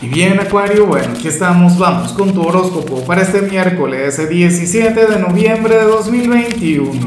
Y 0.00 0.06
bien, 0.06 0.38
Acuario, 0.38 0.86
bueno, 0.86 1.14
aquí 1.16 1.26
estamos, 1.26 1.76
vamos 1.76 2.12
con 2.12 2.32
tu 2.32 2.40
horóscopo 2.46 3.04
para 3.04 3.22
este 3.22 3.42
miércoles 3.42 4.28
17 4.28 5.06
de 5.06 5.18
noviembre 5.18 5.74
de 5.74 5.82
2021. 5.82 7.00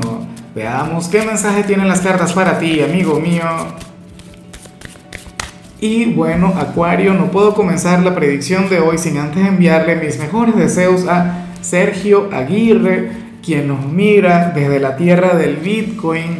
Veamos 0.54 1.08
qué 1.08 1.22
mensaje 1.22 1.64
tienen 1.64 1.88
las 1.88 2.02
cartas 2.02 2.34
para 2.34 2.60
ti, 2.60 2.82
amigo 2.82 3.18
mío. 3.18 3.46
Y 5.80 6.14
bueno, 6.14 6.54
Acuario, 6.58 7.14
no 7.14 7.32
puedo 7.32 7.54
comenzar 7.54 8.04
la 8.04 8.14
predicción 8.14 8.68
de 8.68 8.80
hoy 8.80 8.98
sin 8.98 9.18
antes 9.18 9.48
enviarle 9.48 9.96
mis 9.96 10.20
mejores 10.20 10.58
deseos 10.58 11.08
a 11.08 11.46
Sergio 11.62 12.28
Aguirre, 12.34 13.10
quien 13.42 13.70
nos 13.70 13.86
mira 13.86 14.52
desde 14.54 14.82
la 14.82 14.98
tierra 14.98 15.36
del 15.36 15.56
Bitcoin. 15.56 16.40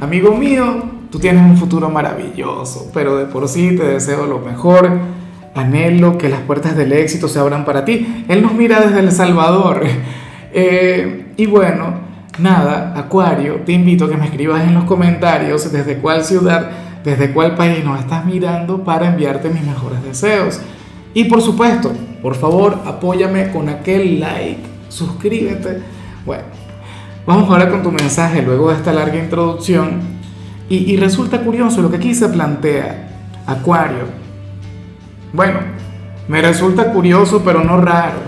Amigo 0.00 0.36
mío, 0.36 0.80
tú 1.10 1.18
tienes 1.18 1.42
un 1.42 1.56
futuro 1.56 1.90
maravilloso, 1.90 2.88
pero 2.94 3.16
de 3.16 3.26
por 3.26 3.48
sí 3.48 3.74
te 3.76 3.82
deseo 3.82 4.26
lo 4.26 4.38
mejor 4.38 5.17
anhelo 5.58 6.18
que 6.18 6.28
las 6.28 6.40
puertas 6.40 6.76
del 6.76 6.92
éxito 6.92 7.28
se 7.28 7.38
abran 7.38 7.64
para 7.64 7.84
ti. 7.84 8.24
Él 8.28 8.42
nos 8.42 8.54
mira 8.54 8.80
desde 8.80 9.00
El 9.00 9.12
Salvador. 9.12 9.82
Eh, 10.50 11.34
y 11.36 11.44
bueno, 11.44 12.00
nada, 12.38 12.94
Acuario, 12.96 13.56
te 13.66 13.72
invito 13.72 14.06
a 14.06 14.08
que 14.08 14.16
me 14.16 14.24
escribas 14.24 14.66
en 14.66 14.72
los 14.72 14.84
comentarios 14.84 15.70
desde 15.70 15.98
cuál 15.98 16.24
ciudad, 16.24 16.70
desde 17.04 17.32
cuál 17.32 17.54
país 17.54 17.84
nos 17.84 18.00
estás 18.00 18.24
mirando 18.24 18.82
para 18.82 19.08
enviarte 19.08 19.50
mis 19.50 19.62
mejores 19.62 20.02
deseos. 20.02 20.58
Y 21.12 21.24
por 21.24 21.42
supuesto, 21.42 21.92
por 22.22 22.34
favor, 22.34 22.78
apóyame 22.86 23.50
con 23.50 23.68
aquel 23.68 24.20
like, 24.20 24.62
suscríbete. 24.88 25.82
Bueno, 26.24 26.44
vamos 27.26 27.50
ahora 27.50 27.70
con 27.70 27.82
tu 27.82 27.92
mensaje 27.92 28.42
luego 28.42 28.70
de 28.70 28.76
esta 28.76 28.92
larga 28.92 29.18
introducción. 29.18 30.00
Y, 30.68 30.92
y 30.92 30.96
resulta 30.96 31.42
curioso 31.42 31.82
lo 31.82 31.90
que 31.90 31.96
aquí 31.96 32.14
se 32.14 32.28
plantea. 32.28 33.10
Acuario, 33.46 34.04
bueno, 35.32 35.60
me 36.28 36.42
resulta 36.42 36.92
curioso, 36.92 37.42
pero 37.44 37.62
no 37.64 37.80
raro, 37.80 38.20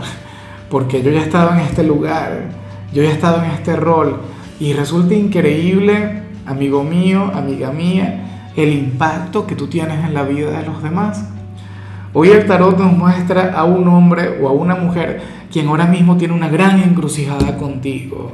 porque 0.69 1.03
yo 1.03 1.11
ya 1.11 1.21
he 1.21 1.25
estado 1.25 1.53
en 1.53 1.61
este 1.61 1.83
lugar, 1.83 2.45
yo 2.93 3.03
ya 3.03 3.11
he 3.11 3.13
estado 3.13 3.43
en 3.45 3.51
este 3.51 3.77
rol, 3.77 4.21
y 4.59 4.73
resulta 4.73 5.15
increíble, 5.15 6.23
amigo 6.47 6.83
mío, 6.83 7.31
amiga 7.35 7.71
mía, 7.73 8.51
el 8.57 8.73
impacto 8.73 9.47
que 9.47 9.55
tú 9.55 9.69
tienes 9.69 10.05
en 10.05 10.15
la 10.15 10.23
vida 10.23 10.51
de 10.51 10.67
los 10.67 10.83
demás. 10.83 11.25
Hoy 12.13 12.31
el 12.31 12.47
tarot 12.47 12.79
nos 12.79 12.93
muestra 12.93 13.53
a 13.55 13.65
un 13.65 13.87
hombre 13.89 14.39
o 14.43 14.49
a 14.49 14.53
una 14.53 14.75
mujer 14.75 15.23
quien 15.51 15.69
ahora 15.69 15.87
mismo 15.87 16.17
tiene 16.17 16.35
una 16.35 16.49
gran 16.49 16.81
encrucijada 16.81 17.57
contigo, 17.57 18.33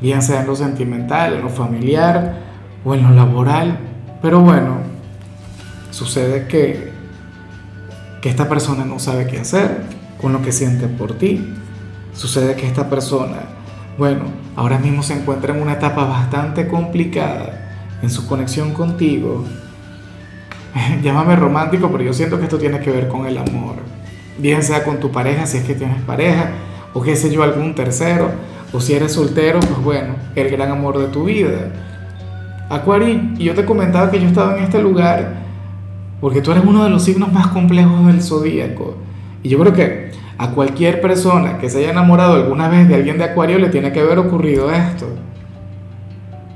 bien 0.00 0.20
sea 0.22 0.40
en 0.40 0.46
lo 0.46 0.56
sentimental, 0.56 1.34
en 1.34 1.42
lo 1.42 1.48
familiar 1.48 2.38
o 2.84 2.94
en 2.94 3.02
lo 3.02 3.10
laboral. 3.10 3.78
Pero 4.20 4.40
bueno, 4.40 4.78
sucede 5.90 6.46
que 6.46 6.89
que 8.20 8.28
esta 8.28 8.48
persona 8.48 8.84
no 8.84 8.98
sabe 8.98 9.26
qué 9.26 9.38
hacer 9.38 9.82
con 10.20 10.32
lo 10.32 10.42
que 10.42 10.52
siente 10.52 10.86
por 10.86 11.14
ti. 11.14 11.54
Sucede 12.14 12.54
que 12.54 12.66
esta 12.66 12.90
persona, 12.90 13.38
bueno, 13.96 14.24
ahora 14.56 14.78
mismo 14.78 15.02
se 15.02 15.14
encuentra 15.14 15.54
en 15.54 15.62
una 15.62 15.74
etapa 15.74 16.04
bastante 16.04 16.68
complicada 16.68 17.98
en 18.02 18.10
su 18.10 18.26
conexión 18.26 18.72
contigo. 18.72 19.44
Llámame 21.02 21.36
romántico, 21.36 21.90
pero 21.90 22.04
yo 22.04 22.12
siento 22.12 22.38
que 22.38 22.44
esto 22.44 22.58
tiene 22.58 22.80
que 22.80 22.90
ver 22.90 23.08
con 23.08 23.26
el 23.26 23.38
amor. 23.38 23.76
Bien 24.38 24.62
sea 24.62 24.84
con 24.84 25.00
tu 25.00 25.10
pareja, 25.10 25.46
si 25.46 25.58
es 25.58 25.64
que 25.64 25.74
tienes 25.74 26.02
pareja, 26.02 26.50
o 26.92 27.02
qué 27.02 27.16
sé 27.16 27.30
yo, 27.30 27.42
algún 27.42 27.74
tercero, 27.74 28.30
o 28.72 28.80
si 28.80 28.94
eres 28.94 29.12
soltero, 29.12 29.60
pues 29.60 29.82
bueno, 29.82 30.14
el 30.34 30.50
gran 30.50 30.70
amor 30.70 30.98
de 30.98 31.06
tu 31.06 31.24
vida. 31.24 31.70
Acuario, 32.68 33.08
y 33.36 33.44
yo 33.44 33.54
te 33.54 33.64
comentaba 33.64 34.10
que 34.10 34.20
yo 34.20 34.28
estaba 34.28 34.56
en 34.56 34.64
este 34.64 34.80
lugar 34.80 35.49
porque 36.20 36.42
tú 36.42 36.52
eres 36.52 36.64
uno 36.64 36.84
de 36.84 36.90
los 36.90 37.02
signos 37.02 37.32
más 37.32 37.48
complejos 37.48 38.06
del 38.06 38.22
zodíaco. 38.22 38.96
Y 39.42 39.48
yo 39.48 39.58
creo 39.58 39.72
que 39.72 40.10
a 40.36 40.50
cualquier 40.52 41.00
persona 41.00 41.58
que 41.58 41.68
se 41.68 41.78
haya 41.78 41.90
enamorado 41.90 42.34
alguna 42.34 42.68
vez 42.68 42.88
de 42.88 42.94
alguien 42.94 43.18
de 43.18 43.24
Acuario 43.24 43.58
le 43.58 43.68
tiene 43.68 43.92
que 43.92 44.00
haber 44.00 44.18
ocurrido 44.18 44.70
esto. 44.70 45.06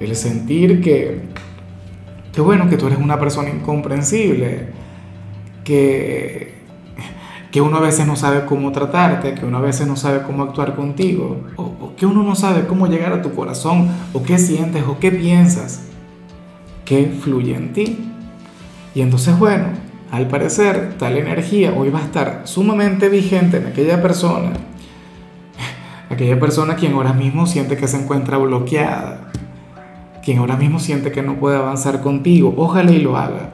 El 0.00 0.15
sentir 0.16 0.81
que, 0.83 1.22
que 2.33 2.41
bueno, 2.41 2.69
que 2.69 2.77
tú 2.77 2.87
eres 2.87 2.99
una 2.99 3.19
persona 3.19 3.50
incomprensible, 3.50 4.69
que, 5.65 6.55
que 7.50 7.61
uno 7.61 7.77
a 7.78 7.81
veces 7.81 8.06
no 8.06 8.17
sabe 8.17 8.44
cómo 8.47 8.72
tratarte, 8.72 9.34
que 9.34 9.47
uno 9.47 9.59
a 9.59 9.62
veces 9.62 9.87
no 9.87 9.97
sabe 9.97 10.22
cómo 10.22 10.43
actuar 10.43 10.75
contigo, 10.75 11.43
o, 11.56 11.62
o 11.62 11.97
que 11.97 12.06
uno 12.06 12.22
no 12.22 12.34
sabe 12.34 12.67
cómo 12.67 12.87
llegar 12.87 13.12
a 13.12 13.22
tu 13.22 13.34
corazón, 13.34 13.88
o 14.12 14.22
qué 14.22 14.38
sientes, 14.38 14.84
o 14.87 14.99
qué 14.99 15.11
piensas, 15.11 15.83
que 16.84 17.06
fluye 17.22 17.55
en 17.55 17.72
ti. 17.72 18.13
Y 18.94 19.00
entonces, 19.00 19.38
bueno, 19.38 19.66
al 20.10 20.28
parecer 20.28 20.94
tal 20.99 21.16
energía 21.16 21.72
hoy 21.72 21.91
va 21.91 21.99
a 22.00 22.05
estar 22.05 22.43
sumamente 22.44 23.09
vigente 23.09 23.56
en 23.56 23.66
aquella 23.66 24.00
persona, 24.00 24.53
aquella 26.10 26.38
persona 26.38 26.77
quien 26.77 26.93
ahora 26.93 27.12
mismo 27.12 27.47
siente 27.47 27.77
que 27.77 27.88
se 27.88 28.00
encuentra 28.00 28.38
bloqueada, 28.38 29.31
quien 30.25 30.38
ahora 30.38 30.56
mismo 30.56 30.78
siente 30.78 31.10
que 31.10 31.22
no 31.22 31.34
puede 31.34 31.56
avanzar 31.56 32.00
contigo, 32.00 32.55
ojalá 32.56 32.93
y 32.93 33.00
lo 33.00 33.16
haga. 33.16 33.50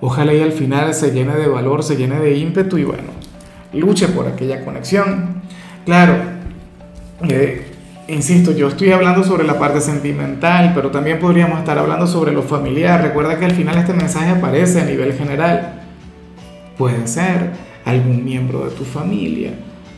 Ojalá 0.00 0.34
y 0.34 0.42
al 0.42 0.52
final 0.52 0.92
se 0.92 1.12
llene 1.12 1.34
de 1.34 1.48
valor, 1.48 1.82
se 1.82 1.96
llene 1.96 2.20
de 2.20 2.36
ímpetu 2.36 2.76
y 2.76 2.84
bueno, 2.84 3.10
luche 3.72 4.08
por 4.08 4.28
aquella 4.28 4.62
conexión. 4.62 5.42
Claro, 5.86 6.16
eh, 7.22 7.73
Insisto, 8.06 8.52
yo 8.52 8.68
estoy 8.68 8.92
hablando 8.92 9.24
sobre 9.24 9.44
la 9.44 9.58
parte 9.58 9.80
sentimental, 9.80 10.72
pero 10.74 10.90
también 10.90 11.18
podríamos 11.18 11.58
estar 11.58 11.78
hablando 11.78 12.06
sobre 12.06 12.32
lo 12.32 12.42
familiar. 12.42 13.02
Recuerda 13.02 13.38
que 13.38 13.46
al 13.46 13.52
final 13.52 13.78
este 13.78 13.94
mensaje 13.94 14.30
aparece 14.30 14.82
a 14.82 14.84
nivel 14.84 15.14
general. 15.14 15.82
Puede 16.76 17.06
ser 17.06 17.52
algún 17.84 18.24
miembro 18.24 18.66
de 18.66 18.72
tu 18.72 18.84
familia 18.84 19.52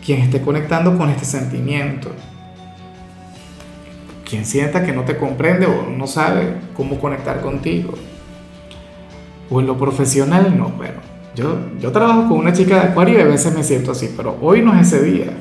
quien 0.07 0.21
esté 0.21 0.41
conectando 0.41 0.97
con 0.97 1.11
este 1.11 1.25
sentimiento. 1.25 2.13
Quien 4.25 4.47
sienta 4.47 4.85
que 4.85 4.93
no 4.93 5.03
te 5.03 5.17
comprende 5.17 5.67
o 5.67 5.91
no 5.91 6.07
sabe 6.07 6.55
cómo 6.77 7.01
conectar 7.01 7.41
contigo. 7.41 7.95
O 9.51 9.61
en 9.61 9.67
lo 9.67 9.77
profesional, 9.77 10.57
no. 10.57 10.69
Bueno, 10.69 11.01
yo, 11.35 11.59
yo 11.81 11.91
trabajo 11.91 12.29
con 12.29 12.39
una 12.39 12.53
chica 12.53 12.77
de 12.77 12.89
acuario 12.91 13.19
y 13.19 13.23
a 13.23 13.25
veces 13.25 13.53
me 13.53 13.65
siento 13.65 13.91
así, 13.91 14.15
pero 14.17 14.37
hoy 14.41 14.63
no 14.63 14.79
es 14.79 14.93
ese 14.93 15.03
día. 15.03 15.33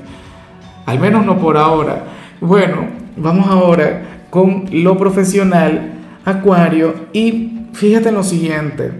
Al 0.87 0.99
menos 0.99 1.23
no 1.27 1.37
por 1.37 1.57
ahora. 1.57 2.05
Bueno, 2.41 2.87
vamos 3.15 3.47
ahora 3.47 4.25
con 4.29 4.65
lo 4.71 4.97
profesional, 4.97 5.93
Acuario, 6.25 6.93
y 7.13 7.67
fíjate 7.73 8.09
en 8.09 8.15
lo 8.15 8.23
siguiente. 8.23 8.91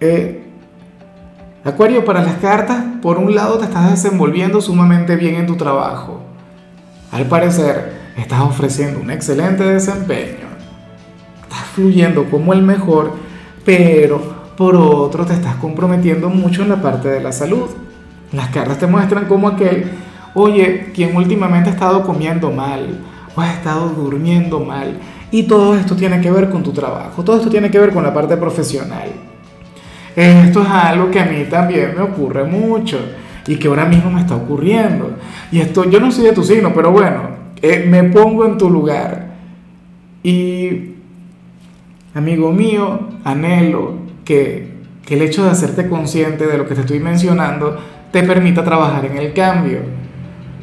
Eh, 0.00 0.42
Acuario, 1.64 2.04
para 2.04 2.22
las 2.22 2.36
cartas, 2.36 2.84
por 3.00 3.16
un 3.16 3.34
lado 3.34 3.58
te 3.58 3.64
estás 3.64 3.90
desenvolviendo 3.90 4.60
sumamente 4.60 5.16
bien 5.16 5.36
en 5.36 5.46
tu 5.46 5.56
trabajo. 5.56 6.20
Al 7.10 7.24
parecer, 7.24 7.92
estás 8.18 8.40
ofreciendo 8.42 9.00
un 9.00 9.10
excelente 9.10 9.64
desempeño. 9.64 10.46
Estás 11.42 11.64
fluyendo 11.74 12.28
como 12.30 12.52
el 12.52 12.62
mejor, 12.62 13.14
pero 13.64 14.52
por 14.56 14.76
otro 14.76 15.24
te 15.24 15.32
estás 15.32 15.56
comprometiendo 15.56 16.28
mucho 16.28 16.62
en 16.62 16.68
la 16.68 16.82
parte 16.82 17.08
de 17.08 17.22
la 17.22 17.32
salud. 17.32 17.70
Las 18.32 18.48
cartas 18.48 18.78
te 18.78 18.86
muestran 18.86 19.24
como 19.24 19.48
aquel 19.48 19.90
Oye, 20.38 20.92
quien 20.94 21.16
últimamente 21.16 21.70
ha 21.70 21.72
estado 21.72 22.02
comiendo 22.02 22.50
mal 22.50 22.98
o 23.34 23.40
ha 23.40 23.50
estado 23.54 23.88
durmiendo 23.88 24.60
mal. 24.60 24.98
Y 25.30 25.44
todo 25.44 25.74
esto 25.74 25.96
tiene 25.96 26.20
que 26.20 26.30
ver 26.30 26.50
con 26.50 26.62
tu 26.62 26.72
trabajo, 26.72 27.24
todo 27.24 27.38
esto 27.38 27.48
tiene 27.48 27.70
que 27.70 27.78
ver 27.78 27.90
con 27.90 28.04
la 28.04 28.12
parte 28.12 28.36
profesional. 28.36 29.08
Esto 30.14 30.60
es 30.60 30.68
algo 30.68 31.10
que 31.10 31.20
a 31.20 31.24
mí 31.24 31.44
también 31.48 31.94
me 31.96 32.02
ocurre 32.02 32.44
mucho 32.44 32.98
y 33.46 33.56
que 33.56 33.66
ahora 33.66 33.86
mismo 33.86 34.10
me 34.10 34.20
está 34.20 34.36
ocurriendo. 34.36 35.16
Y 35.50 35.60
esto, 35.60 35.88
yo 35.88 36.00
no 36.00 36.12
soy 36.12 36.26
de 36.26 36.32
tu 36.32 36.44
signo, 36.44 36.70
pero 36.74 36.92
bueno, 36.92 37.30
eh, 37.62 37.86
me 37.88 38.04
pongo 38.04 38.44
en 38.44 38.58
tu 38.58 38.68
lugar. 38.68 39.36
Y, 40.22 40.96
amigo 42.12 42.52
mío, 42.52 43.08
anhelo 43.24 43.94
que, 44.22 44.68
que 45.06 45.14
el 45.14 45.22
hecho 45.22 45.44
de 45.44 45.50
hacerte 45.52 45.88
consciente 45.88 46.46
de 46.46 46.58
lo 46.58 46.68
que 46.68 46.74
te 46.74 46.82
estoy 46.82 47.00
mencionando 47.00 47.78
te 48.12 48.22
permita 48.22 48.62
trabajar 48.62 49.06
en 49.06 49.16
el 49.16 49.32
cambio 49.32 49.95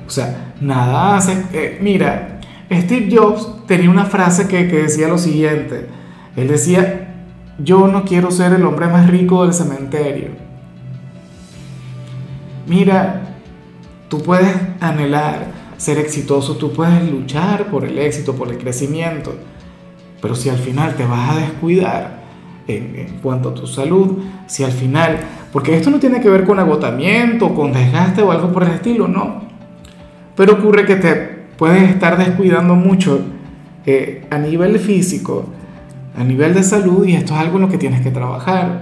o 0.06 0.10
sea, 0.10 0.54
nada 0.62 1.18
hace... 1.18 1.46
Eh, 1.54 1.80
mira, 1.82 2.40
Steve 2.72 3.16
Jobs 3.16 3.66
tenía 3.68 3.90
una 3.90 4.06
frase 4.06 4.48
que, 4.48 4.68
que 4.68 4.84
decía 4.84 5.08
lo 5.08 5.18
siguiente. 5.18 5.88
Él 6.36 6.48
decía, 6.48 7.14
yo 7.60 7.88
no 7.88 8.04
quiero 8.04 8.32
ser 8.32 8.54
el 8.54 8.66
hombre 8.66 8.88
más 8.88 9.10
rico 9.10 9.44
del 9.44 9.54
cementerio. 9.54 10.30
Mira, 12.68 13.36
tú 14.10 14.22
puedes 14.22 14.56
anhelar 14.80 15.52
ser 15.78 15.98
exitoso, 15.98 16.56
tú 16.56 16.72
puedes 16.72 17.10
luchar 17.10 17.68
por 17.68 17.84
el 17.84 17.98
éxito, 18.00 18.36
por 18.36 18.50
el 18.50 18.58
crecimiento, 18.58 19.36
pero 20.22 20.34
si 20.34 20.50
al 20.50 20.58
final 20.58 20.96
te 20.96 21.06
vas 21.06 21.32
a 21.32 21.40
descuidar 21.40 22.24
en, 22.68 22.96
en, 22.96 23.08
cuanto 23.22 23.50
a 23.50 23.54
tu 23.54 23.68
salud, 23.68 24.20
si 24.48 24.64
al 24.64 24.72
final, 24.72 25.20
porque 25.52 25.76
esto 25.76 25.90
no 25.90 26.00
tiene 26.00 26.22
que 26.22 26.30
ver 26.30 26.46
con 26.46 26.58
agotamiento, 26.58 27.54
con 27.54 27.74
desgaste 27.74 28.22
o 28.22 28.32
algo 28.32 28.54
por 28.54 28.64
el 28.64 28.72
estilo, 28.72 29.10
no. 29.10 29.43
Pero 30.36 30.54
ocurre 30.54 30.86
que 30.86 30.96
te 30.96 31.14
puedes 31.58 31.90
estar 31.90 32.18
descuidando 32.18 32.76
mucho 32.76 33.22
eh, 33.86 34.26
a 34.30 34.38
nivel 34.38 34.80
físico, 34.80 35.46
a 36.18 36.24
nivel 36.24 36.54
de 36.54 36.64
salud, 36.64 37.06
y 37.06 37.16
esto 37.16 37.34
es 37.34 37.40
algo 37.40 37.58
en 37.58 37.64
lo 37.64 37.70
que 37.70 37.78
tienes 37.78 38.02
que 38.02 38.12
trabajar. 38.12 38.80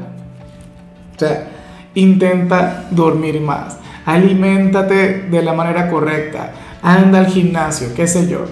sea, 1.17 1.47
intenta 1.95 2.87
dormir 2.91 3.41
más, 3.41 3.77
aliméntate 4.05 5.27
de 5.29 5.41
la 5.41 5.53
manera 5.53 5.89
correcta, 5.89 6.53
anda 6.81 7.19
al 7.19 7.27
gimnasio, 7.27 7.89
qué 7.95 8.07
sé 8.07 8.27
yo. 8.29 8.45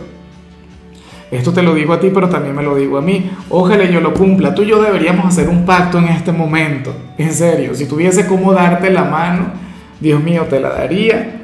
Esto 1.32 1.54
te 1.54 1.62
lo 1.62 1.76
digo 1.76 1.94
a 1.94 2.00
ti, 2.00 2.10
pero 2.12 2.28
también 2.28 2.56
me 2.56 2.64
lo 2.64 2.76
digo 2.76 2.98
a 2.98 3.02
mí. 3.02 3.30
Ojalá 3.50 3.86
yo 3.86 4.02
lo 4.02 4.16
cumpla. 4.16 4.56
Tú 4.56 4.64
y 4.64 4.68
yo 4.68 4.82
deberíamos 4.82 5.28
hacer 5.28 5.48
un 5.48 5.64
pacto 5.64 6.00
en 6.00 6.06
este 6.06 6.32
momento. 6.32 6.92
En 7.20 7.32
serio, 7.32 7.76
si 7.76 7.86
tuviese 7.86 8.26
cómo 8.26 8.52
darte 8.52 8.90
la 8.90 9.04
mano, 9.04 9.52
Dios 10.00 10.24
mío, 10.24 10.48
te 10.50 10.60
la 10.60 10.70
daría. 10.70 11.39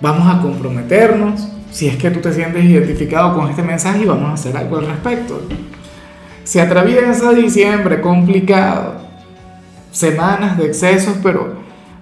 Vamos 0.00 0.34
a 0.34 0.40
comprometernos. 0.40 1.48
Si 1.70 1.86
es 1.86 1.96
que 1.96 2.10
tú 2.10 2.20
te 2.20 2.32
sientes 2.32 2.64
identificado 2.64 3.34
con 3.34 3.50
este 3.50 3.62
mensaje 3.62 4.02
y 4.02 4.06
vamos 4.06 4.30
a 4.30 4.34
hacer 4.34 4.56
algo 4.56 4.78
al 4.78 4.86
respecto. 4.86 5.42
Se 6.44 6.60
atraviesa 6.60 7.32
diciembre 7.32 8.00
complicado. 8.00 8.96
Semanas 9.90 10.56
de 10.56 10.66
excesos, 10.66 11.16
pero, 11.22 11.56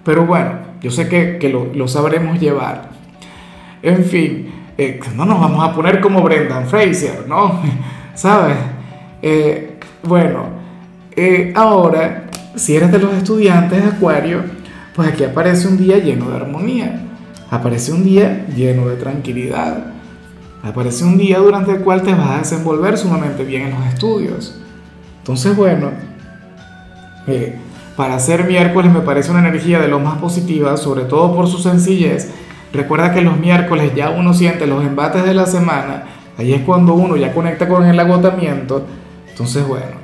pero 0.05 0.27
bueno, 0.27 0.53
yo 0.81 0.91
sé 0.91 1.09
que, 1.09 1.39
que 1.39 1.49
lo, 1.49 1.73
lo 1.75 1.89
sabremos 1.89 2.39
llevar. 2.39 2.91
En 3.83 4.05
fin, 4.05 4.53
eh, 4.79 5.01
no 5.15 5.25
nos 5.25 5.41
vamos 5.41 5.65
a 5.65 5.75
poner 5.75 6.01
como 6.01 6.23
Brendan 6.23 6.67
Fraser, 6.67 7.27
¿no? 7.27 7.61
¿Sabes? 8.15 8.57
Eh, 9.23 9.79
bueno, 10.03 10.45
eh, 11.15 11.53
ahora, 11.57 12.27
si 12.55 12.77
eres 12.77 12.93
de 12.93 12.99
los 12.99 13.15
estudiantes 13.15 13.83
de 13.83 13.89
Acuario, 13.89 14.45
pues 14.95 15.09
aquí 15.09 15.25
aparece 15.25 15.69
un 15.69 15.79
día 15.79 15.99
lleno 15.99 16.29
de 16.31 16.37
armonía, 16.37 17.01
aparece 17.51 17.93
un 17.93 18.05
día 18.05 18.47
lleno 18.55 18.89
de 18.89 18.97
tranquilidad, 18.97 19.93
aparece 20.63 21.05
un 21.05 21.19
día 21.19 21.39
durante 21.39 21.73
el 21.73 21.81
cual 21.81 22.03
te 22.03 22.15
vas 22.15 22.31
a 22.31 22.39
desenvolver 22.39 22.99
sumamente 22.99 23.45
bien 23.45 23.63
en 23.63 23.71
los 23.75 23.87
estudios. 23.87 24.59
Entonces, 25.19 25.57
bueno, 25.57 25.91
para 27.97 28.19
ser 28.19 28.45
miércoles 28.45 28.93
me 28.93 29.01
parece 29.01 29.31
una 29.31 29.41
energía 29.41 29.81
de 29.81 29.89
lo 29.89 29.99
más 29.99 30.19
positiva, 30.19 30.77
sobre 30.77 31.05
todo 31.05 31.35
por 31.35 31.49
su 31.49 31.59
sencillez 31.59 32.31
Recuerda 32.77 33.15
que 33.15 33.23
los 33.23 33.39
miércoles 33.39 33.93
ya 33.95 34.11
uno 34.11 34.35
siente 34.35 34.67
los 34.67 34.85
embates 34.85 35.25
de 35.25 35.33
la 35.33 35.47
semana, 35.47 36.05
ahí 36.37 36.53
es 36.53 36.63
cuando 36.63 36.95
uno 36.95 37.17
ya 37.17 37.33
conecta 37.33 37.69
con 37.69 37.85
el 37.87 37.99
agotamiento. 37.99 38.85
Entonces, 39.31 39.67
bueno, 39.67 39.97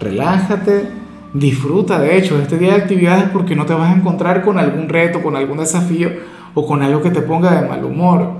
relájate, 0.00 0.88
disfruta 1.34 1.98
de 1.98 2.18
hecho 2.18 2.38
este 2.40 2.58
día 2.58 2.74
de 2.74 2.82
actividades 2.82 3.24
porque 3.32 3.56
no 3.56 3.66
te 3.66 3.74
vas 3.74 3.90
a 3.90 3.96
encontrar 3.96 4.42
con 4.42 4.58
algún 4.58 4.88
reto, 4.88 5.22
con 5.22 5.36
algún 5.36 5.58
desafío 5.58 6.10
o 6.54 6.66
con 6.66 6.82
algo 6.82 7.02
que 7.02 7.10
te 7.10 7.22
ponga 7.22 7.60
de 7.60 7.68
mal 7.68 7.84
humor. 7.84 8.32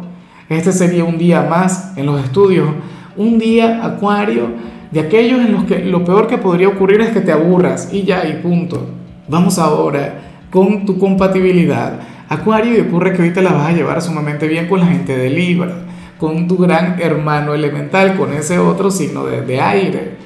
Este 0.48 0.72
sería 0.72 1.04
un 1.04 1.18
día 1.18 1.42
más 1.42 1.96
en 1.96 2.06
los 2.06 2.22
estudios, 2.22 2.68
un 3.16 3.38
día 3.38 3.84
acuario 3.84 4.48
de 4.90 5.00
aquellos 5.00 5.40
en 5.40 5.52
los 5.52 5.64
que 5.64 5.84
lo 5.84 6.04
peor 6.04 6.26
que 6.26 6.38
podría 6.38 6.68
ocurrir 6.68 7.00
es 7.00 7.10
que 7.10 7.20
te 7.20 7.32
aburras 7.32 7.92
y 7.92 8.02
ya 8.02 8.26
y 8.28 8.42
punto. 8.42 8.86
Vamos 9.28 9.58
ahora 9.58 10.20
con 10.50 10.84
tu 10.84 10.98
compatibilidad 10.98 12.00
Acuario 12.32 12.78
y 12.78 12.80
ocurre 12.80 13.12
que 13.12 13.20
ahorita 13.20 13.42
la 13.42 13.52
vas 13.52 13.68
a 13.68 13.72
llevar 13.72 14.00
sumamente 14.00 14.48
bien 14.48 14.66
con 14.66 14.80
la 14.80 14.86
gente 14.86 15.14
de 15.14 15.28
Libra, 15.28 15.70
con 16.18 16.48
tu 16.48 16.56
gran 16.56 16.98
hermano 16.98 17.52
elemental, 17.52 18.16
con 18.16 18.32
ese 18.32 18.58
otro 18.58 18.90
signo 18.90 19.26
de, 19.26 19.60
aire. 19.60 20.16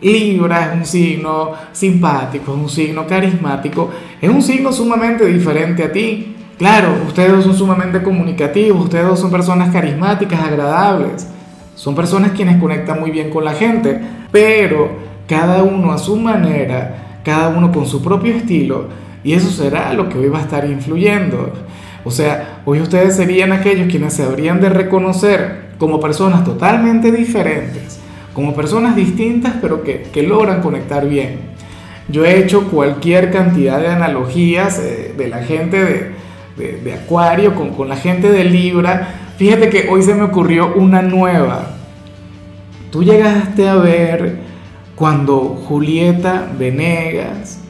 Libra 0.00 0.72
es 0.72 0.78
un 0.78 0.84
signo 0.86 1.52
simpático, 1.72 2.54
es 2.54 2.58
un 2.58 2.68
signo 2.68 3.06
carismático, 3.06 3.90
es 4.20 4.30
un 4.30 4.42
signo 4.42 4.72
sumamente 4.72 5.26
diferente 5.26 5.84
a 5.84 5.92
ti. 5.92 6.36
Claro, 6.56 6.88
ustedes 7.06 7.32
dos 7.32 7.44
son 7.44 7.54
sumamente 7.54 8.02
comunicativos, 8.02 8.84
ustedes 8.84 9.06
dos 9.06 9.20
son 9.20 9.30
personas 9.30 9.72
carismáticas, 9.72 10.40
agradables, 10.40 11.28
son 11.74 11.94
personas 11.94 12.32
quienes 12.32 12.60
conectan 12.60 12.98
muy 12.98 13.12
bien 13.12 13.30
con 13.30 13.44
la 13.44 13.52
gente, 13.52 14.00
pero 14.32 14.90
cada 15.28 15.62
uno 15.62 15.92
a 15.92 15.98
su 15.98 16.16
manera, 16.16 17.20
cada 17.24 17.48
uno 17.48 17.70
con 17.70 17.86
su 17.86 18.02
propio 18.02 18.34
estilo, 18.34 18.86
y 19.22 19.34
eso 19.34 19.50
será 19.50 19.92
lo 19.92 20.08
que 20.08 20.18
hoy 20.18 20.28
va 20.28 20.38
a 20.38 20.42
estar 20.42 20.64
influyendo. 20.64 21.52
O 22.04 22.10
sea, 22.10 22.62
hoy 22.64 22.80
ustedes 22.80 23.14
serían 23.14 23.52
aquellos 23.52 23.88
quienes 23.88 24.14
se 24.14 24.24
habrían 24.24 24.60
de 24.60 24.68
reconocer 24.68 25.68
como 25.78 26.00
personas 26.00 26.44
totalmente 26.44 27.12
diferentes, 27.12 27.87
como 28.38 28.54
personas 28.54 28.94
distintas, 28.94 29.54
pero 29.60 29.82
que, 29.82 30.02
que 30.12 30.22
logran 30.22 30.60
conectar 30.60 31.08
bien. 31.08 31.40
Yo 32.08 32.24
he 32.24 32.38
hecho 32.38 32.70
cualquier 32.70 33.32
cantidad 33.32 33.80
de 33.80 33.88
analogías 33.88 34.78
eh, 34.78 35.12
de 35.18 35.26
la 35.26 35.38
gente 35.38 35.84
de, 35.84 36.12
de, 36.56 36.80
de 36.80 36.92
Acuario 36.94 37.56
con, 37.56 37.70
con 37.70 37.88
la 37.88 37.96
gente 37.96 38.30
de 38.30 38.44
Libra. 38.44 39.32
Fíjate 39.38 39.68
que 39.70 39.88
hoy 39.90 40.04
se 40.04 40.14
me 40.14 40.22
ocurrió 40.22 40.72
una 40.76 41.02
nueva. 41.02 41.70
Tú 42.92 43.02
llegaste 43.02 43.68
a 43.68 43.74
ver 43.74 44.36
cuando 44.94 45.60
Julieta 45.66 46.46
Venegas 46.56 47.60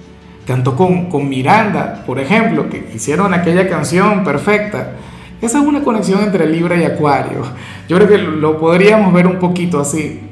cantó 0.46 0.76
con, 0.76 1.06
con 1.06 1.30
Miranda, 1.30 2.04
por 2.06 2.20
ejemplo, 2.20 2.68
que 2.68 2.90
hicieron 2.94 3.32
aquella 3.32 3.70
canción 3.70 4.22
perfecta. 4.22 4.96
Esa 5.40 5.60
es 5.60 5.66
una 5.66 5.82
conexión 5.82 6.22
entre 6.22 6.46
Libra 6.46 6.76
y 6.76 6.84
Acuario. 6.84 7.40
Yo 7.88 7.96
creo 7.96 8.06
que 8.06 8.18
lo 8.18 8.58
podríamos 8.58 9.14
ver 9.14 9.26
un 9.26 9.38
poquito 9.38 9.80
así. 9.80 10.28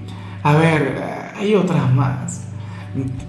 A 0.47 0.55
ver, 0.55 0.95
hay 1.37 1.57
otras 1.57 1.93
más. 1.93 2.43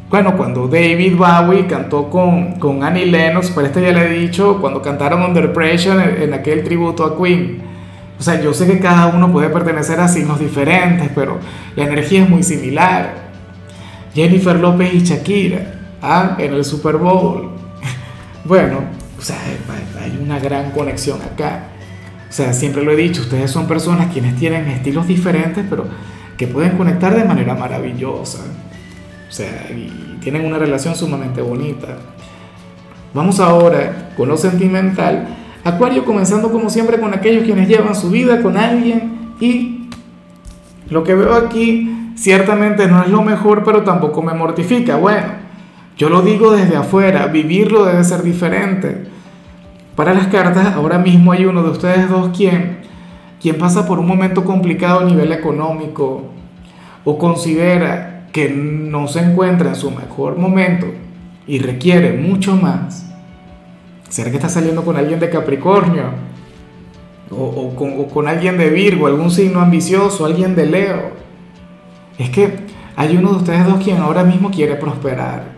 Bueno, 0.08 0.38
cuando 0.38 0.68
David 0.68 1.16
Bowie 1.18 1.66
cantó 1.66 2.12
con, 2.12 2.60
con 2.60 2.84
Annie 2.84 3.08
Lennox, 3.08 3.50
por 3.50 3.66
esto 3.66 3.80
ya 3.80 3.92
le 3.92 4.06
he 4.06 4.20
dicho, 4.20 4.62
cuando 4.62 4.84
cantaron 4.84 5.24
Under 5.24 5.52
Pressure 5.52 5.96
en, 5.96 6.22
en 6.22 6.34
aquel 6.36 6.64
tributo 6.64 7.04
a 7.04 7.18
Queen. 7.18 7.64
O 8.20 8.22
sea, 8.22 8.40
yo 8.40 8.54
sé 8.54 8.68
que 8.68 8.78
cada 8.78 9.08
uno 9.08 9.32
puede 9.32 9.50
pertenecer 9.50 10.00
a 10.00 10.08
signos 10.08 10.40
diferentes, 10.40 11.10
pero 11.16 11.40
la 11.76 11.86
energía 11.86 12.22
es 12.22 12.30
muy 12.30 12.44
similar. 12.44 13.16
Jennifer 14.14 14.60
López 14.60 14.94
y 14.94 15.00
Shakira 15.00 15.74
¿ah? 16.04 16.36
en 16.38 16.54
el 16.54 16.64
Super 16.64 16.98
Bowl. 16.98 17.50
Bueno, 18.46 18.82
o 19.18 19.22
sea, 19.24 19.38
hay 20.00 20.20
una 20.24 20.38
gran 20.38 20.70
conexión 20.70 21.20
acá. 21.24 21.64
O 22.30 22.32
sea, 22.32 22.54
siempre 22.54 22.84
lo 22.84 22.92
he 22.92 22.96
dicho, 22.96 23.22
ustedes 23.22 23.50
son 23.50 23.68
personas 23.68 24.14
quienes 24.14 24.36
tienen 24.36 24.68
estilos 24.68 25.08
diferentes, 25.08 25.66
pero 25.68 25.88
que 26.38 26.48
pueden 26.48 26.78
conectar 26.78 27.16
de 27.16 27.26
manera 27.26 27.56
maravillosa. 27.56 28.40
O 29.28 29.32
sea, 29.32 29.70
y 29.72 30.18
tienen 30.22 30.46
una 30.46 30.58
relación 30.58 30.96
sumamente 30.96 31.42
bonita. 31.42 31.98
Vamos 33.14 33.40
ahora 33.40 34.12
con 34.16 34.30
lo 34.30 34.38
sentimental. 34.38 35.28
Acuario 35.64 36.06
comenzando 36.06 36.52
como 36.52 36.70
siempre 36.70 37.00
con 37.00 37.14
aquellos 37.14 37.44
quienes 37.44 37.68
llevan 37.68 37.96
su 37.96 38.10
vida 38.10 38.42
con 38.42 38.58
alguien 38.58 39.34
y 39.40 39.90
lo 40.90 41.04
que 41.04 41.16
veo 41.16 41.34
aquí 41.34 42.14
ciertamente 42.16 42.88
no 42.88 43.04
es 43.04 43.10
lo 43.10 43.22
mejor, 43.22 43.64
pero 43.64 43.84
tampoco 43.84 44.22
me 44.22 44.34
mortifica. 44.34 44.96
Bueno, 44.96 45.28
yo 45.98 46.10
lo 46.10 46.22
digo 46.22 46.52
desde 46.52 46.78
afuera, 46.78 47.28
vivirlo 47.28 47.86
debe 47.86 48.04
ser 48.04 48.24
diferente. 48.24 49.08
Para 49.96 50.14
las 50.14 50.28
cartas, 50.28 50.76
ahora 50.76 51.00
mismo 51.00 51.32
hay 51.32 51.46
uno 51.46 51.64
de 51.64 51.70
ustedes 51.72 52.08
dos 52.10 52.30
quien, 52.38 52.80
quien 53.42 53.58
pasa 53.58 53.88
por 53.88 54.00
un 54.00 54.08
momento 54.08 54.46
complicado 54.46 55.00
a 55.00 55.06
nivel 55.06 55.32
económico 55.32 56.37
o 57.10 57.18
considera 57.18 58.28
que 58.34 58.50
no 58.50 59.08
se 59.08 59.22
encuentra 59.22 59.70
en 59.70 59.76
su 59.78 59.92
mejor 59.92 60.38
momento 60.38 60.88
y 61.48 61.60
requiere 61.60 62.12
mucho 62.12 62.58
más. 62.58 63.10
¿Será 64.10 64.30
que 64.30 64.36
está 64.36 64.50
saliendo 64.50 64.84
con 64.84 64.98
alguien 64.98 65.18
de 65.22 65.30
Capricornio? 65.30 66.04
O, 67.32 67.74
con, 67.76 67.94
o 67.98 68.08
con 68.08 68.28
alguien 68.28 68.58
de 68.58 68.70
Virgo, 68.70 69.08
algún 69.08 69.32
signo 69.32 69.62
ambicioso, 69.62 70.26
alguien 70.26 70.54
de 70.54 70.66
Leo. 70.66 71.12
Es 72.18 72.30
que 72.30 72.54
hay 72.98 73.16
uno 73.16 73.32
de 73.32 73.38
ustedes 73.38 73.66
dos 73.66 73.82
quien 73.82 74.00
ahora 74.00 74.26
mismo 74.26 74.52
quiere 74.52 74.76
prosperar 74.76 75.56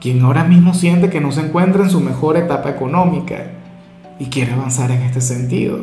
quien 0.00 0.22
ahora 0.22 0.44
mismo 0.44 0.72
siente 0.72 1.10
que 1.10 1.20
no 1.20 1.30
se 1.30 1.42
encuentra 1.42 1.82
en 1.82 1.90
su 1.90 2.00
mejor 2.00 2.36
etapa 2.36 2.70
económica 2.70 3.48
y 4.20 4.26
quiere 4.26 4.52
avanzar 4.52 4.92
en 4.92 5.02
este 5.02 5.20
sentido. 5.20 5.78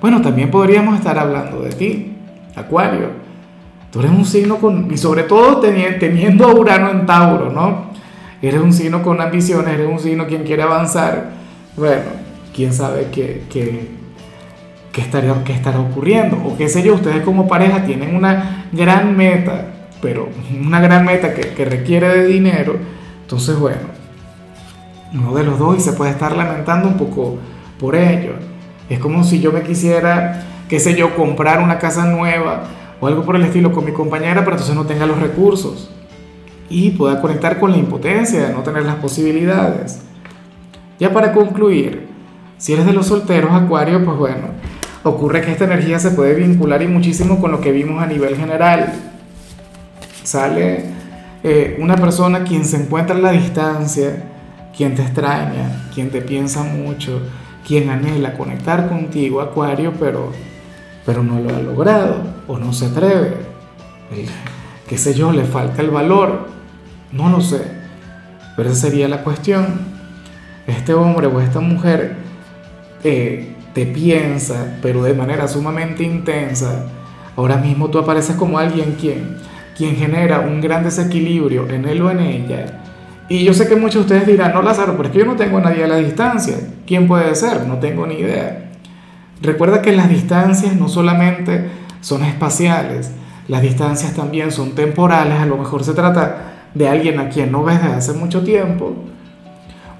Bueno, 0.00 0.20
también 0.20 0.50
podríamos 0.50 0.96
estar 0.96 1.18
hablando 1.18 1.60
de 1.60 1.70
ti, 1.70 2.16
Acuario. 2.56 3.21
Tú 3.92 4.00
eres 4.00 4.10
un 4.10 4.24
signo 4.24 4.56
con, 4.56 4.92
y 4.92 4.96
sobre 4.96 5.22
todo 5.22 5.60
teniendo 5.60 6.46
a 6.46 6.54
Urano 6.54 6.90
en 6.90 7.06
Tauro, 7.06 7.50
¿no? 7.50 7.92
Eres 8.40 8.60
un 8.60 8.72
signo 8.72 9.02
con 9.02 9.20
ambiciones, 9.20 9.74
eres 9.74 9.88
un 9.88 10.00
signo 10.00 10.26
quien 10.26 10.42
quiere 10.42 10.62
avanzar. 10.62 11.30
Bueno, 11.76 12.10
quién 12.52 12.72
sabe 12.72 13.08
qué, 13.12 13.44
qué, 13.50 13.88
qué, 14.90 15.00
estaría, 15.00 15.44
qué 15.44 15.52
estará 15.52 15.78
ocurriendo. 15.78 16.36
O 16.44 16.56
qué 16.56 16.68
sé 16.68 16.82
yo, 16.82 16.94
ustedes 16.94 17.22
como 17.22 17.46
pareja 17.46 17.84
tienen 17.84 18.16
una 18.16 18.66
gran 18.72 19.16
meta, 19.16 19.66
pero 20.00 20.28
una 20.60 20.80
gran 20.80 21.04
meta 21.04 21.34
que, 21.34 21.50
que 21.50 21.64
requiere 21.64 22.08
de 22.08 22.26
dinero 22.26 22.78
entonces, 23.32 23.58
bueno, 23.58 23.80
uno 25.14 25.32
de 25.32 25.42
los 25.42 25.58
dos 25.58 25.78
y 25.78 25.80
se 25.80 25.94
puede 25.94 26.10
estar 26.10 26.36
lamentando 26.36 26.86
un 26.86 26.98
poco 26.98 27.38
por 27.80 27.96
ello. 27.96 28.32
Es 28.90 28.98
como 28.98 29.24
si 29.24 29.40
yo 29.40 29.52
me 29.52 29.62
quisiera, 29.62 30.42
qué 30.68 30.78
sé 30.78 30.94
yo, 30.94 31.16
comprar 31.16 31.62
una 31.62 31.78
casa 31.78 32.04
nueva 32.04 32.64
o 33.02 33.06
algo 33.08 33.24
por 33.24 33.34
el 33.34 33.42
estilo 33.42 33.72
con 33.72 33.84
mi 33.84 33.90
compañera, 33.90 34.44
pero 34.44 34.52
entonces 34.52 34.76
no 34.76 34.86
tenga 34.86 35.06
los 35.06 35.18
recursos 35.18 35.90
y 36.70 36.90
pueda 36.90 37.20
conectar 37.20 37.58
con 37.58 37.72
la 37.72 37.76
impotencia 37.76 38.46
de 38.46 38.54
no 38.54 38.62
tener 38.62 38.84
las 38.84 38.94
posibilidades. 38.94 40.02
Ya 41.00 41.12
para 41.12 41.32
concluir, 41.32 42.06
si 42.58 42.74
eres 42.74 42.86
de 42.86 42.92
los 42.92 43.08
solteros, 43.08 43.50
Acuario, 43.50 44.04
pues 44.04 44.16
bueno, 44.16 44.50
ocurre 45.02 45.40
que 45.40 45.50
esta 45.50 45.64
energía 45.64 45.98
se 45.98 46.12
puede 46.12 46.34
vincular 46.34 46.80
y 46.80 46.86
muchísimo 46.86 47.40
con 47.40 47.50
lo 47.50 47.60
que 47.60 47.72
vimos 47.72 48.00
a 48.00 48.06
nivel 48.06 48.36
general. 48.36 48.92
Sale 50.22 50.84
eh, 51.42 51.76
una 51.80 51.96
persona 51.96 52.44
quien 52.44 52.64
se 52.64 52.76
encuentra 52.76 53.16
a 53.16 53.18
la 53.18 53.32
distancia, 53.32 54.30
quien 54.76 54.94
te 54.94 55.02
extraña, 55.02 55.88
quien 55.92 56.08
te 56.10 56.22
piensa 56.22 56.62
mucho, 56.62 57.20
quien 57.66 57.90
anhela 57.90 58.34
conectar 58.34 58.88
contigo, 58.88 59.40
Acuario, 59.40 59.92
pero, 59.98 60.30
pero 61.04 61.22
no 61.22 61.40
lo 61.40 61.54
ha 61.54 61.58
logrado 61.60 62.16
o 62.46 62.58
no 62.58 62.72
se 62.72 62.86
atreve. 62.86 63.34
qué 64.88 64.98
sé 64.98 65.14
yo, 65.14 65.32
le 65.32 65.44
falta 65.44 65.82
el 65.82 65.90
valor, 65.90 66.48
no 67.12 67.30
lo 67.30 67.40
sé, 67.40 67.62
pero 68.56 68.70
esa 68.70 68.88
sería 68.88 69.08
la 69.08 69.22
cuestión. 69.22 69.92
Este 70.66 70.94
hombre 70.94 71.26
o 71.26 71.40
esta 71.40 71.60
mujer 71.60 72.16
eh, 73.02 73.56
te 73.74 73.86
piensa, 73.86 74.78
pero 74.80 75.02
de 75.02 75.14
manera 75.14 75.48
sumamente 75.48 76.04
intensa. 76.04 76.86
Ahora 77.36 77.56
mismo 77.56 77.88
tú 77.88 77.98
apareces 77.98 78.36
como 78.36 78.58
alguien 78.58 78.96
quien, 79.00 79.38
quien 79.76 79.96
genera 79.96 80.40
un 80.40 80.60
gran 80.60 80.84
desequilibrio 80.84 81.68
en 81.68 81.86
él 81.86 82.02
o 82.02 82.10
en 82.10 82.20
ella 82.20 82.82
y 83.32 83.44
yo 83.44 83.54
sé 83.54 83.66
que 83.66 83.76
muchos 83.76 83.94
de 83.94 84.00
ustedes 84.00 84.26
dirán, 84.26 84.52
no 84.52 84.60
Lázaro, 84.60 84.94
pero 84.94 85.08
es 85.08 85.12
que 85.12 85.20
yo 85.20 85.24
no 85.24 85.36
tengo 85.36 85.58
nadie 85.58 85.84
a 85.84 85.88
la 85.88 85.96
distancia. 85.96 86.54
¿Quién 86.86 87.08
puede 87.08 87.34
ser? 87.34 87.66
No 87.66 87.78
tengo 87.78 88.06
ni 88.06 88.16
idea. 88.16 88.71
Recuerda 89.42 89.82
que 89.82 89.92
las 89.92 90.08
distancias 90.08 90.76
no 90.76 90.88
solamente 90.88 91.68
son 92.00 92.22
espaciales, 92.22 93.10
las 93.48 93.60
distancias 93.60 94.14
también 94.14 94.52
son 94.52 94.76
temporales. 94.76 95.40
A 95.40 95.46
lo 95.46 95.56
mejor 95.56 95.82
se 95.82 95.94
trata 95.94 96.68
de 96.74 96.88
alguien 96.88 97.18
a 97.18 97.28
quien 97.28 97.50
no 97.50 97.64
ves 97.64 97.82
desde 97.82 97.96
hace 97.96 98.12
mucho 98.12 98.44
tiempo 98.44 98.94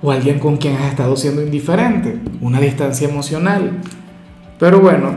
o 0.01 0.13
alguien 0.13 0.39
con 0.39 0.59
quien 0.59 0.77
has 0.77 0.91
estado 0.91 1.17
siendo 1.17 1.43
indiferente, 1.43 2.21
una 2.41 2.61
distancia 2.61 3.09
emocional. 3.09 3.79
Pero 4.61 4.79
bueno, 4.81 5.17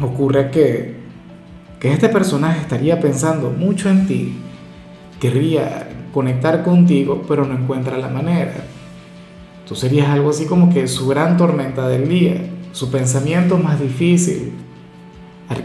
ocurre 0.00 0.50
que, 0.52 0.96
que 1.80 1.92
este 1.92 2.08
personaje 2.08 2.60
estaría 2.60 3.00
pensando 3.00 3.50
mucho 3.50 3.90
en 3.90 4.06
ti, 4.06 4.38
querría 5.20 5.88
conectar 6.12 6.62
contigo, 6.62 7.24
pero 7.26 7.44
no 7.44 7.54
encuentra 7.54 7.98
la 7.98 8.08
manera. 8.08 8.54
Tú 9.66 9.74
serías 9.74 10.08
algo 10.08 10.30
así 10.30 10.46
como 10.46 10.70
que 10.72 10.86
su 10.86 11.08
gran 11.08 11.36
tormenta 11.36 11.88
del 11.88 12.08
día, 12.08 12.36
su 12.78 12.92
pensamiento 12.92 13.58
más 13.58 13.80
difícil, 13.80 14.52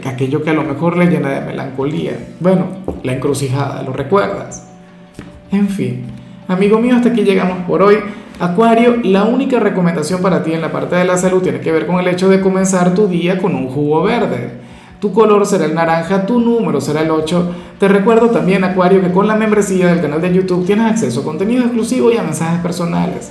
aquello 0.04 0.42
que 0.42 0.50
a 0.50 0.52
lo 0.52 0.64
mejor 0.64 0.96
le 0.96 1.06
llena 1.06 1.30
de 1.30 1.46
melancolía. 1.46 2.34
Bueno, 2.40 2.66
la 3.04 3.12
encrucijada, 3.12 3.82
¿lo 3.82 3.92
recuerdas? 3.92 4.66
En 5.52 5.68
fin, 5.68 6.06
amigo 6.48 6.80
mío, 6.80 6.96
hasta 6.96 7.10
aquí 7.10 7.22
llegamos 7.22 7.58
por 7.68 7.82
hoy. 7.82 7.98
Acuario, 8.40 8.96
la 9.04 9.22
única 9.22 9.60
recomendación 9.60 10.22
para 10.22 10.42
ti 10.42 10.54
en 10.54 10.60
la 10.60 10.72
parte 10.72 10.96
de 10.96 11.04
la 11.04 11.16
salud 11.16 11.40
tiene 11.40 11.60
que 11.60 11.70
ver 11.70 11.86
con 11.86 12.00
el 12.00 12.08
hecho 12.08 12.28
de 12.28 12.40
comenzar 12.40 12.94
tu 12.94 13.06
día 13.06 13.38
con 13.38 13.54
un 13.54 13.68
jugo 13.68 14.02
verde. 14.02 14.64
Tu 14.98 15.12
color 15.12 15.46
será 15.46 15.66
el 15.66 15.74
naranja, 15.74 16.26
tu 16.26 16.40
número 16.40 16.80
será 16.80 17.02
el 17.02 17.12
8. 17.12 17.54
Te 17.78 17.86
recuerdo 17.86 18.30
también, 18.30 18.64
Acuario, 18.64 19.00
que 19.00 19.12
con 19.12 19.28
la 19.28 19.36
membresía 19.36 19.86
del 19.86 20.00
canal 20.00 20.20
de 20.20 20.34
YouTube 20.34 20.66
tienes 20.66 20.90
acceso 20.90 21.20
a 21.20 21.24
contenido 21.24 21.62
exclusivo 21.62 22.10
y 22.10 22.16
a 22.16 22.24
mensajes 22.24 22.60
personales. 22.60 23.30